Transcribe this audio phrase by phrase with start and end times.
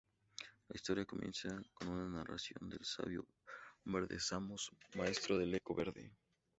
[0.67, 3.23] La historia comienza con una narración del sabio
[3.85, 6.09] verde Samos, maestro del Eco Verde.